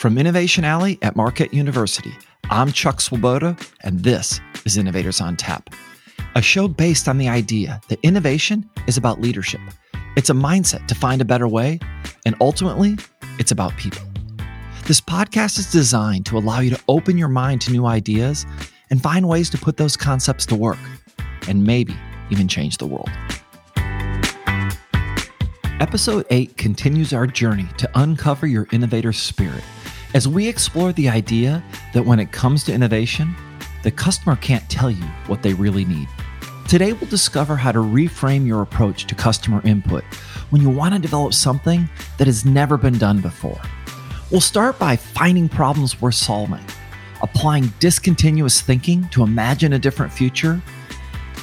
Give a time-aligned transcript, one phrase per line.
[0.00, 2.16] From Innovation Alley at Marquette University,
[2.48, 5.74] I'm Chuck Swoboda, and this is Innovators on Tap,
[6.34, 9.60] a show based on the idea that innovation is about leadership.
[10.16, 11.80] It's a mindset to find a better way,
[12.24, 12.96] and ultimately,
[13.38, 14.00] it's about people.
[14.86, 18.46] This podcast is designed to allow you to open your mind to new ideas
[18.88, 20.78] and find ways to put those concepts to work,
[21.46, 21.94] and maybe
[22.30, 23.10] even change the world.
[25.78, 29.62] Episode 8 continues our journey to uncover your innovator spirit
[30.14, 31.62] as we explore the idea
[31.94, 33.34] that when it comes to innovation,
[33.82, 36.08] the customer can't tell you what they really need.
[36.68, 40.04] Today, we'll discover how to reframe your approach to customer input
[40.50, 43.60] when you want to develop something that has never been done before.
[44.30, 46.64] We'll start by finding problems worth solving,
[47.22, 50.62] applying discontinuous thinking to imagine a different future,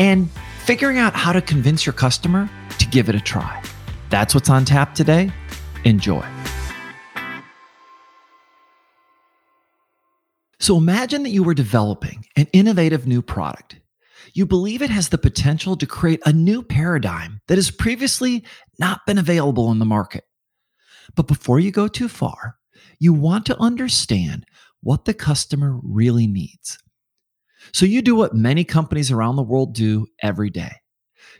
[0.00, 0.28] and
[0.64, 2.48] figuring out how to convince your customer
[2.78, 3.62] to give it a try.
[4.10, 5.30] That's what's on tap today.
[5.84, 6.24] Enjoy.
[10.62, 13.80] So imagine that you were developing an innovative new product.
[14.32, 18.44] You believe it has the potential to create a new paradigm that has previously
[18.78, 20.22] not been available in the market.
[21.16, 22.58] But before you go too far,
[23.00, 24.46] you want to understand
[24.84, 26.78] what the customer really needs.
[27.72, 30.76] So you do what many companies around the world do every day.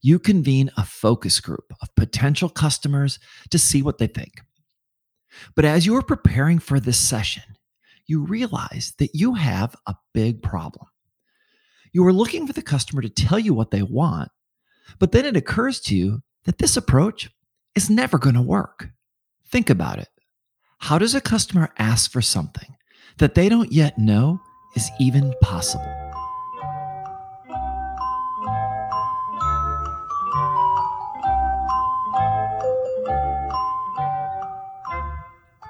[0.00, 3.18] You convene a focus group of potential customers
[3.50, 4.42] to see what they think.
[5.56, 7.42] But as you are preparing for this session,
[8.08, 10.86] you realize that you have a big problem.
[11.92, 14.30] You are looking for the customer to tell you what they want,
[14.98, 17.30] but then it occurs to you that this approach
[17.74, 18.88] is never going to work.
[19.46, 20.08] Think about it.
[20.78, 22.76] How does a customer ask for something
[23.18, 24.40] that they don't yet know
[24.74, 25.84] is even possible?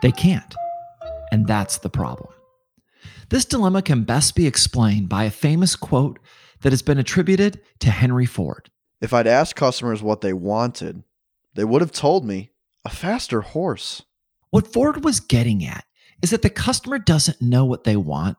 [0.00, 0.54] They can't.
[1.30, 2.32] And that's the problem.
[3.28, 6.18] This dilemma can best be explained by a famous quote
[6.62, 8.70] that has been attributed to Henry Ford.
[9.00, 11.04] If I'd asked customers what they wanted,
[11.54, 12.50] they would have told me
[12.84, 14.02] a faster horse.
[14.50, 15.84] What Ford was getting at
[16.22, 18.38] is that the customer doesn't know what they want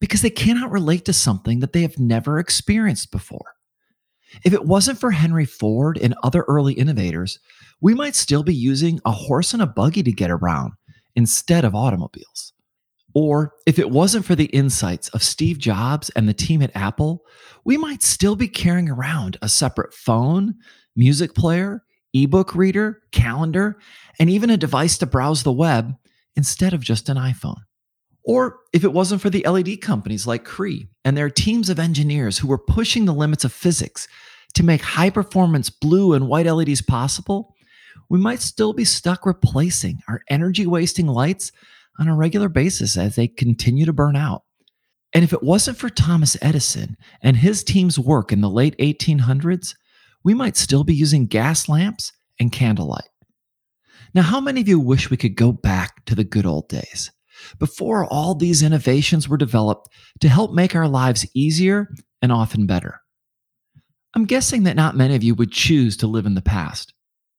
[0.00, 3.54] because they cannot relate to something that they have never experienced before.
[4.44, 7.38] If it wasn't for Henry Ford and other early innovators,
[7.80, 10.72] we might still be using a horse and a buggy to get around
[11.16, 12.52] instead of automobiles.
[13.14, 17.24] Or if it wasn't for the insights of Steve Jobs and the team at Apple,
[17.64, 20.54] we might still be carrying around a separate phone,
[20.96, 21.84] music player,
[22.14, 23.78] ebook reader, calendar,
[24.18, 25.94] and even a device to browse the web
[26.36, 27.60] instead of just an iPhone.
[28.24, 32.38] Or if it wasn't for the LED companies like Cree and their teams of engineers
[32.38, 34.06] who were pushing the limits of physics
[34.54, 37.54] to make high performance blue and white LEDs possible,
[38.08, 41.52] we might still be stuck replacing our energy wasting lights
[41.98, 44.42] on a regular basis as they continue to burn out.
[45.14, 49.74] And if it wasn't for Thomas Edison and his team's work in the late 1800s,
[50.24, 53.08] we might still be using gas lamps and candlelight.
[54.14, 57.10] Now, how many of you wish we could go back to the good old days
[57.58, 59.88] before all these innovations were developed
[60.20, 61.88] to help make our lives easier
[62.20, 63.00] and often better?
[64.14, 66.92] I'm guessing that not many of you would choose to live in the past.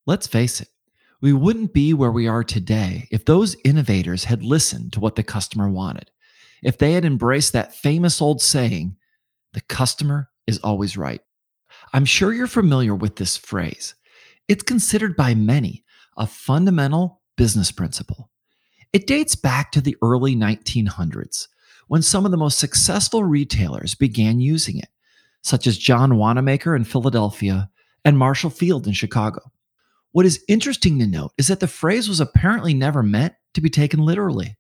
[0.06, 0.68] Let's face it,
[1.22, 5.24] we wouldn't be where we are today if those innovators had listened to what the
[5.24, 6.12] customer wanted.
[6.62, 8.98] If they had embraced that famous old saying,
[9.54, 11.22] the customer is always right.
[11.94, 13.96] I'm sure you're familiar with this phrase.
[14.50, 15.86] It's considered by many
[16.18, 18.30] a fundamental business principle.
[18.92, 21.48] It dates back to the early 1900s
[21.88, 24.90] when some of the most successful retailers began using it,
[25.42, 27.70] such as John Wanamaker in Philadelphia
[28.04, 29.53] and Marshall Field in Chicago.
[30.14, 33.70] What is interesting to note is that the phrase was apparently never meant to be
[33.70, 34.56] taken literally.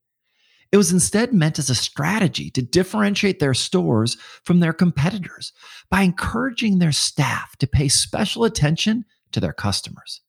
[0.72, 5.54] It was instead meant as a strategy to differentiate their stores from their competitors
[5.92, 10.22] by encouraging their staff to pay special attention to their customers.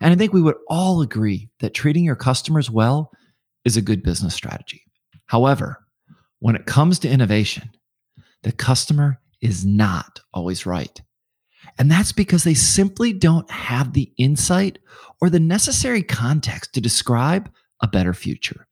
[0.00, 3.10] And I think we would all agree that treating your customers well
[3.66, 4.82] is a good business strategy.
[5.26, 5.84] However,
[6.38, 7.70] when it comes to innovation,
[8.42, 11.02] the customer is not always right.
[11.78, 14.78] And that's because they simply don't have the insight
[15.20, 18.66] or the necessary context to describe a better future.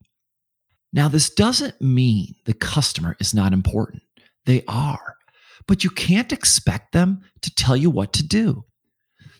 [0.92, 4.02] Now, this doesn't mean the customer is not important.
[4.44, 5.16] They are,
[5.66, 8.64] but you can't expect them to tell you what to do.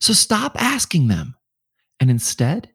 [0.01, 1.35] So stop asking them
[1.99, 2.71] and instead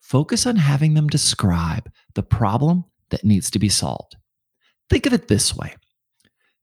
[0.00, 4.16] focus on having them describe the problem that needs to be solved.
[4.88, 5.76] Think of it this way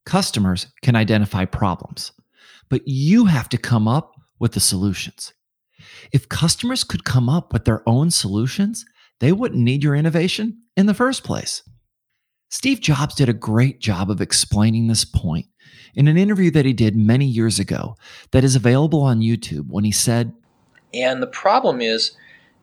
[0.05, 2.11] customers can identify problems
[2.69, 5.33] but you have to come up with the solutions.
[6.11, 8.85] If customers could come up with their own solutions,
[9.19, 11.63] they wouldn't need your innovation in the first place.
[12.49, 15.47] Steve Jobs did a great job of explaining this point
[15.95, 17.95] in an interview that he did many years ago
[18.31, 20.33] that is available on YouTube when he said,
[20.93, 22.11] And the problem is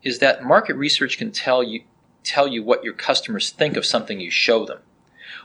[0.02, 1.82] is that market research can tell you
[2.22, 4.78] tell you what your customers think of something you show them.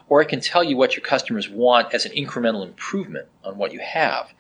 [0.10, 3.72] Or it can tell you what your customers want as an incremental improvement on what
[3.72, 4.34] you have.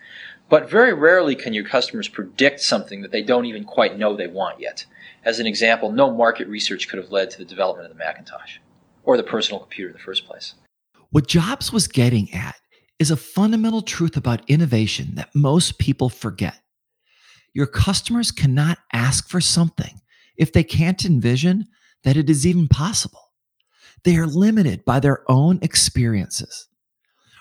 [0.50, 4.27] But very rarely can your customers predict something that they don't even quite know they
[4.27, 4.86] want yet.
[5.24, 8.57] As an example, no market research could have led to the development of the Macintosh
[9.04, 10.56] or the personal computer in the first place.
[11.12, 12.56] What Jobs was getting at
[12.98, 16.60] is a fundamental truth about innovation that most people forget.
[17.54, 20.01] Your customers cannot ask for something
[20.36, 21.68] if they can't envision
[22.04, 23.29] that it is even possible.
[24.04, 26.68] They are limited by their own experiences.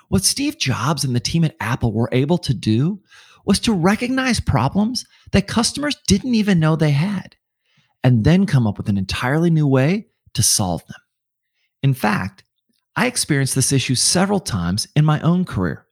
[0.08, 3.00] What Steve Jobs and the team at Apple were able to do
[3.44, 7.36] was to recognize problems that customers didn't even know they had,
[8.02, 11.00] and then come up with an entirely new way to solve them.
[11.82, 12.44] In fact,
[12.96, 15.86] I experienced this issue several times in my own career.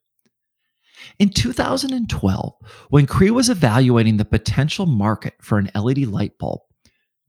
[1.19, 2.55] In 2012,
[2.91, 6.61] when Cree was evaluating the potential market for an LED light bulb,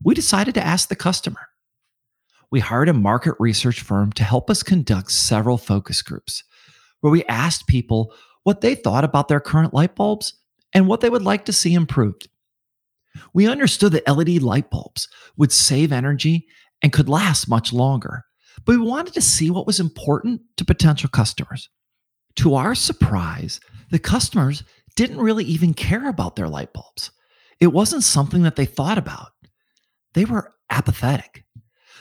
[0.04, 1.48] we decided to ask the customer.
[2.51, 6.44] We hired a market research firm to help us conduct several focus groups
[7.01, 8.13] where we asked people
[8.44, 10.33] what they thought about their current light bulbs
[10.73, 12.29] and what they would like to see improved.
[13.33, 16.47] We understood that LED light bulbs would save energy
[16.81, 18.23] and could last much longer,
[18.65, 21.69] but we wanted to see what was important to potential customers.
[22.38, 23.59] To our surprise,
[23.89, 24.63] the customers
[24.95, 27.11] didn't really even care about their light bulbs.
[27.59, 29.29] It wasn't something that they thought about.
[30.13, 31.44] They were apathetic.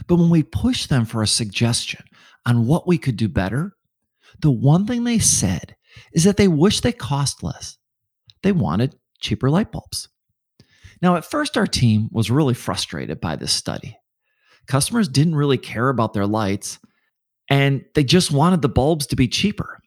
[0.07, 2.05] But when we pushed them for a suggestion
[2.45, 3.77] on what we could do better,
[4.41, 5.77] the one thing they said
[6.13, 7.79] is that they wish they cost less.
[8.43, 10.09] They wanted cheaper light bulbs.
[11.03, 13.99] Now, at first, our team was really frustrated by this study.
[14.67, 16.79] Customers didn't really care about their lights,
[17.49, 19.79] and they just wanted the bulbs to be cheaper.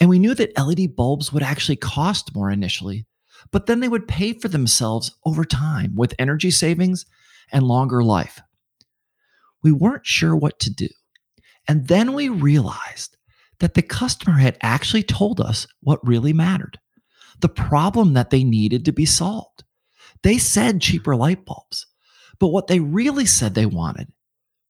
[0.00, 3.06] And we knew that LED bulbs would actually cost more initially,
[3.50, 7.06] but then they would pay for themselves over time with energy savings
[7.52, 8.40] and longer life.
[9.62, 10.88] We weren't sure what to do.
[11.68, 13.16] And then we realized
[13.60, 16.78] that the customer had actually told us what really mattered
[17.40, 19.64] the problem that they needed to be solved.
[20.22, 21.86] They said cheaper light bulbs,
[22.38, 24.12] but what they really said they wanted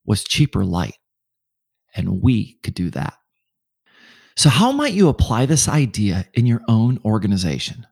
[0.04, 0.96] was cheaper light.
[1.94, 3.14] And we could do that.
[4.36, 7.86] So, how might you apply this idea in your own organization?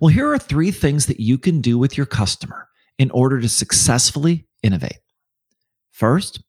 [0.00, 2.68] Well, here are three things that you can do with your customer
[2.98, 4.98] in order to successfully innovate.
[5.94, 6.42] First,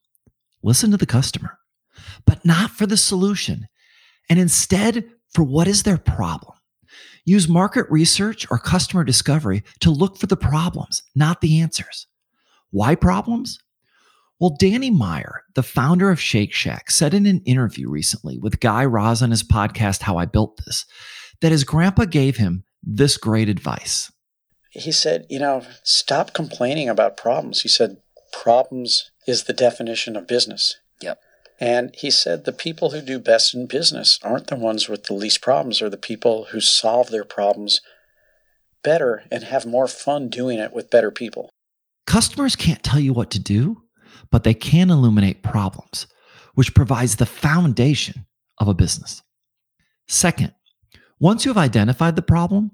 [0.64, 1.56] listen to the customer,
[2.24, 3.68] but not for the solution,
[4.28, 6.54] and instead for what is their problem.
[7.24, 12.08] Use market research or customer discovery to look for the problems, not the answers.
[12.72, 13.60] Why problems?
[14.40, 18.84] Well, Danny Meyer, the founder of Shake Shack, said in an interview recently with Guy
[18.84, 20.86] Raz on his podcast, How I Built This,
[21.40, 24.10] that his grandpa gave him this great advice.
[24.70, 27.62] He said, You know, stop complaining about problems.
[27.62, 27.98] He said,
[28.32, 30.76] Problems is the definition of business.
[31.00, 31.18] Yep.
[31.58, 35.14] And he said, The people who do best in business aren't the ones with the
[35.14, 37.80] least problems, or the people who solve their problems
[38.82, 41.50] better and have more fun doing it with better people.
[42.06, 43.82] Customers can't tell you what to do
[44.30, 46.06] but they can illuminate problems,
[46.54, 48.26] which provides the foundation
[48.58, 49.22] of a business.
[50.08, 50.54] Second,
[51.18, 52.72] once you have identified the problem,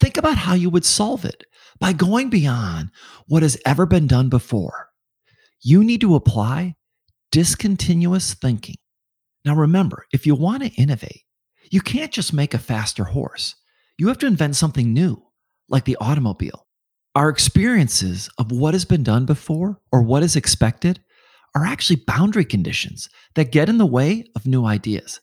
[0.00, 1.44] think about how you would solve it
[1.78, 2.90] by going beyond
[3.26, 4.88] what has ever been done before.
[5.62, 6.74] You need to apply
[7.30, 8.76] discontinuous thinking.
[9.44, 11.22] Now, remember, if you want to innovate,
[11.70, 13.54] you can't just make a faster horse.
[13.96, 15.22] You have to invent something new,
[15.68, 16.66] like the automobile.
[17.14, 21.00] Our experiences of what has been done before or what is expected
[21.54, 25.20] are actually boundary conditions that get in the way of new ideas.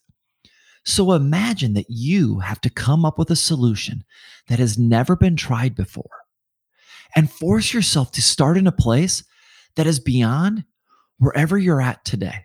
[0.84, 4.04] So imagine that you have to come up with a solution
[4.48, 6.24] that has never been tried before
[7.14, 9.24] and force yourself to start in a place
[9.76, 10.64] that is beyond
[11.18, 12.44] wherever you're at today.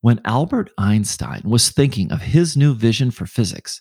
[0.00, 3.80] When Albert Einstein was thinking of his new vision for physics,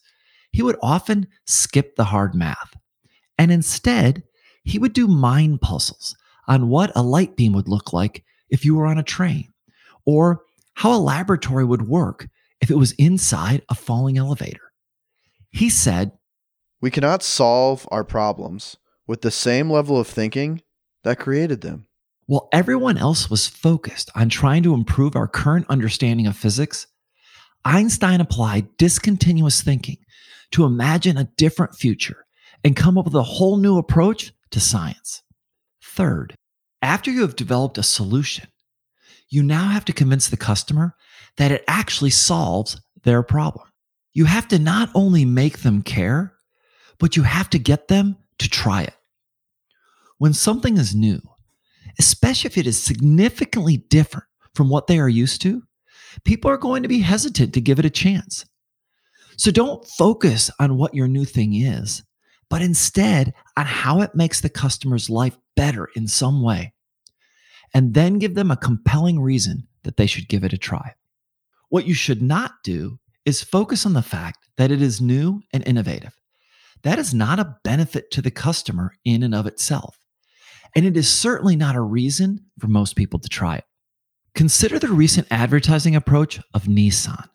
[0.51, 2.75] he would often skip the hard math
[3.41, 4.21] and instead
[4.63, 6.15] he would do mind puzzles
[6.47, 9.51] on what a light beam would look like if you were on a train,
[10.05, 10.43] or
[10.75, 12.29] how a laboratory would work
[12.61, 14.71] if it was inside a falling elevator.
[15.49, 16.11] He said,
[16.81, 20.61] We cannot solve our problems with the same level of thinking
[21.03, 21.87] that created them.
[22.27, 26.87] While everyone else was focused on trying to improve our current understanding of physics,
[27.65, 29.97] Einstein applied discontinuous thinking
[30.51, 32.25] to imagine a different future
[32.63, 35.23] and come up with a whole new approach to science.
[35.83, 36.35] Third,
[36.81, 38.47] After you have developed a solution,
[39.29, 40.95] you now have to convince the customer
[41.37, 43.67] that it actually solves their problem.
[44.13, 46.33] You have to not only make them care,
[46.99, 48.95] but you have to get them to try it.
[50.17, 51.21] When something is new,
[51.99, 55.63] especially if it is significantly different from what they are used to,
[56.25, 58.45] people are going to be hesitant to give it a chance.
[59.37, 62.03] So don't focus on what your new thing is,
[62.49, 66.73] but instead on how it makes the customer's life better in some way.
[67.73, 70.93] And then give them a compelling reason that they should give it a try.
[71.69, 75.65] What you should not do is focus on the fact that it is new and
[75.65, 76.13] innovative.
[76.83, 80.00] That is not a benefit to the customer in and of itself.
[80.75, 83.65] And it is certainly not a reason for most people to try it.
[84.33, 87.27] Consider the recent advertising approach of Nissan,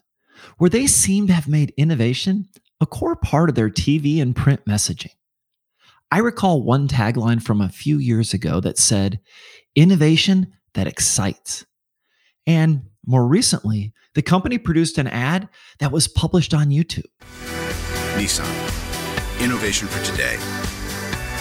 [0.59, 2.49] where they seem to have made innovation
[2.81, 5.13] a core part of their TV and print messaging.
[6.11, 9.21] I recall one tagline from a few years ago that said,
[9.75, 11.67] Innovation that excites.
[12.47, 17.05] And more recently, the company produced an ad that was published on YouTube.
[18.15, 18.47] Nissan.
[19.43, 20.35] Innovation for today.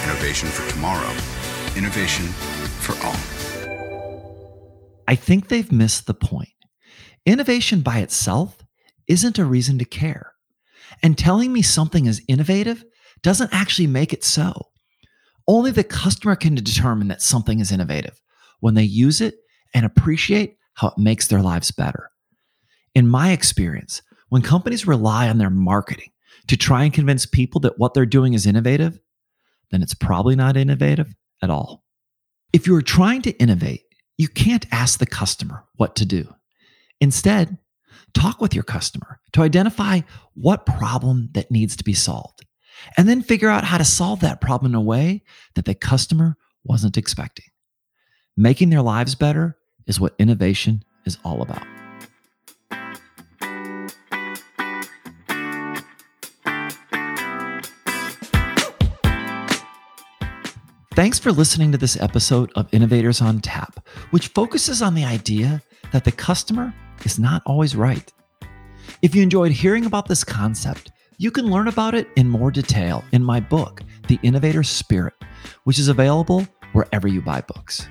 [0.03, 1.34] Innovation for tomorrow.
[1.75, 2.25] Innovation
[2.79, 3.15] for all.
[5.09, 6.53] I think they've missed the point.
[7.25, 8.63] Innovation by itself
[9.07, 10.31] isn't a reason to care.
[11.03, 12.85] And telling me something is innovative
[13.23, 14.69] doesn't actually make it so.
[15.49, 18.21] Only the customer can determine that something is innovative
[18.61, 19.35] when they use it
[19.73, 22.09] and appreciate how it makes their lives better.
[22.93, 26.11] In my experience, when companies rely on their marketing
[26.47, 28.97] to try and convince people that what they're doing is innovative,
[29.71, 31.83] then it's probably not innovative at all.
[32.53, 33.83] If you are trying to innovate,
[34.17, 36.33] you can't ask the customer what to do.
[37.01, 37.57] Instead,
[38.13, 40.01] talk with your customer to identify
[40.33, 42.45] what problem that needs to be solved,
[42.97, 45.23] and then figure out how to solve that problem in a way
[45.55, 47.45] that the customer wasn't expecting.
[48.37, 51.74] Making their lives better is what innovation is all about.
[60.95, 65.61] Thanks for listening to this episode of Innovators on Tap, which focuses on the idea
[65.91, 66.73] that the customer
[67.03, 68.13] is not always right.
[69.01, 73.03] If you enjoyed hearing about this concept, you can learn about it in more detail
[73.11, 75.15] in my book, The Innovator Spirit,
[75.65, 77.89] which is available wherever you buy books.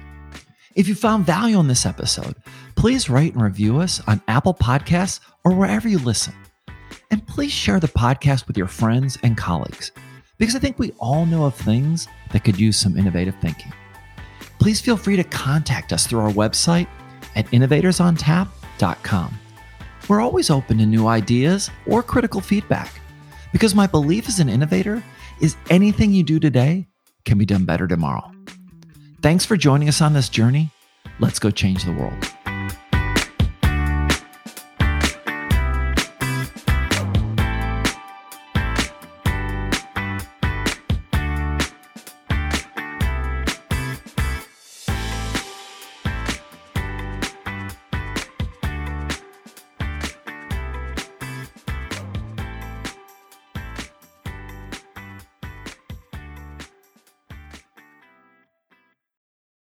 [0.74, 2.36] If you found value on this episode,
[2.74, 6.32] please rate and review us on Apple Podcasts or wherever you listen.
[7.10, 9.92] And please share the podcast with your friends and colleagues
[10.38, 13.72] because I think we all know of things that could use some innovative thinking.
[14.58, 16.88] Please feel free to contact us through our website
[17.36, 19.38] at innovatorsontap.com.
[20.08, 23.00] We're always open to new ideas or critical feedback
[23.52, 25.02] because my belief as an innovator
[25.40, 26.86] is anything you do today
[27.24, 28.30] can be done better tomorrow.
[29.22, 30.70] Thanks for joining us on this journey.
[31.20, 32.33] Let's go change the world.